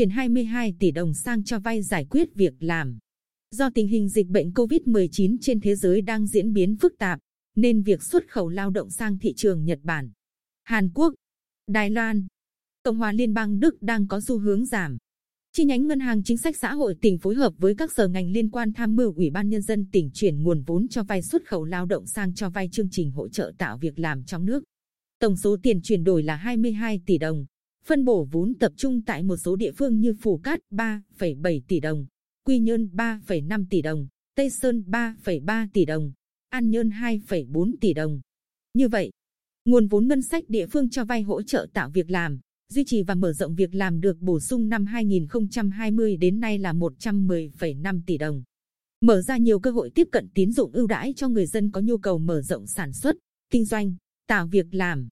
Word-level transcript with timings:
chuyển 0.00 0.10
22 0.10 0.74
tỷ 0.78 0.90
đồng 0.90 1.14
sang 1.14 1.44
cho 1.44 1.58
vay 1.58 1.82
giải 1.82 2.06
quyết 2.10 2.34
việc 2.34 2.54
làm. 2.60 2.98
Do 3.50 3.70
tình 3.74 3.88
hình 3.88 4.08
dịch 4.08 4.26
bệnh 4.26 4.50
COVID-19 4.50 5.36
trên 5.40 5.60
thế 5.60 5.74
giới 5.76 6.00
đang 6.00 6.26
diễn 6.26 6.52
biến 6.52 6.76
phức 6.76 6.98
tạp, 6.98 7.18
nên 7.56 7.82
việc 7.82 8.02
xuất 8.02 8.28
khẩu 8.28 8.48
lao 8.48 8.70
động 8.70 8.90
sang 8.90 9.18
thị 9.18 9.32
trường 9.36 9.64
Nhật 9.64 9.78
Bản, 9.82 10.10
Hàn 10.64 10.90
Quốc, 10.94 11.14
Đài 11.66 11.90
Loan, 11.90 12.26
Cộng 12.82 12.96
hòa 12.96 13.12
Liên 13.12 13.34
bang 13.34 13.60
Đức 13.60 13.82
đang 13.82 14.06
có 14.08 14.20
xu 14.20 14.38
hướng 14.38 14.66
giảm. 14.66 14.98
Chi 15.52 15.64
nhánh 15.64 15.86
Ngân 15.86 16.00
hàng 16.00 16.22
Chính 16.24 16.36
sách 16.36 16.56
Xã 16.56 16.74
hội 16.74 16.94
tỉnh 17.00 17.18
phối 17.18 17.34
hợp 17.34 17.52
với 17.58 17.74
các 17.74 17.92
sở 17.92 18.08
ngành 18.08 18.30
liên 18.30 18.50
quan 18.50 18.72
tham 18.72 18.96
mưu 18.96 19.14
Ủy 19.14 19.30
ban 19.30 19.48
Nhân 19.48 19.62
dân 19.62 19.86
tỉnh 19.92 20.10
chuyển 20.14 20.42
nguồn 20.42 20.62
vốn 20.62 20.88
cho 20.88 21.02
vay 21.02 21.22
xuất 21.22 21.48
khẩu 21.48 21.64
lao 21.64 21.86
động 21.86 22.06
sang 22.06 22.34
cho 22.34 22.50
vay 22.50 22.68
chương 22.72 22.88
trình 22.90 23.10
hỗ 23.10 23.28
trợ 23.28 23.52
tạo 23.58 23.78
việc 23.78 23.98
làm 23.98 24.24
trong 24.24 24.44
nước. 24.44 24.64
Tổng 25.18 25.36
số 25.36 25.56
tiền 25.62 25.80
chuyển 25.82 26.04
đổi 26.04 26.22
là 26.22 26.36
22 26.36 27.00
tỷ 27.06 27.18
đồng, 27.18 27.46
phân 27.84 28.04
bổ 28.04 28.28
vốn 28.30 28.54
tập 28.54 28.72
trung 28.76 29.02
tại 29.02 29.22
một 29.22 29.36
số 29.36 29.56
địa 29.56 29.72
phương 29.72 30.00
như 30.00 30.14
Phù 30.14 30.38
Cát 30.38 30.60
3,7 30.70 31.60
tỷ 31.68 31.80
đồng, 31.80 32.06
Quy 32.44 32.58
Nhơn 32.58 32.90
3,5 32.92 33.64
tỷ 33.70 33.82
đồng, 33.82 34.06
Tây 34.34 34.50
Sơn 34.50 34.84
3,3 34.86 35.68
tỷ 35.72 35.84
đồng, 35.84 36.12
An 36.48 36.70
Nhơn 36.70 36.88
2,4 36.88 37.72
tỷ 37.80 37.94
đồng. 37.94 38.20
Như 38.74 38.88
vậy, 38.88 39.10
nguồn 39.64 39.86
vốn 39.86 40.08
ngân 40.08 40.22
sách 40.22 40.44
địa 40.48 40.66
phương 40.66 40.90
cho 40.90 41.04
vay 41.04 41.22
hỗ 41.22 41.42
trợ 41.42 41.66
tạo 41.72 41.90
việc 41.90 42.10
làm, 42.10 42.40
duy 42.68 42.84
trì 42.84 43.02
và 43.02 43.14
mở 43.14 43.32
rộng 43.32 43.54
việc 43.54 43.74
làm 43.74 44.00
được 44.00 44.20
bổ 44.20 44.40
sung 44.40 44.68
năm 44.68 44.86
2020 44.86 46.16
đến 46.16 46.40
nay 46.40 46.58
là 46.58 46.72
110,5 46.72 48.00
tỷ 48.06 48.18
đồng. 48.18 48.42
Mở 49.00 49.22
ra 49.22 49.36
nhiều 49.36 49.58
cơ 49.58 49.70
hội 49.70 49.90
tiếp 49.94 50.08
cận 50.12 50.28
tín 50.34 50.52
dụng 50.52 50.72
ưu 50.72 50.86
đãi 50.86 51.12
cho 51.16 51.28
người 51.28 51.46
dân 51.46 51.70
có 51.70 51.80
nhu 51.80 51.98
cầu 51.98 52.18
mở 52.18 52.42
rộng 52.42 52.66
sản 52.66 52.92
xuất, 52.92 53.16
kinh 53.50 53.64
doanh, 53.64 53.94
tạo 54.26 54.46
việc 54.46 54.66
làm. 54.74 55.08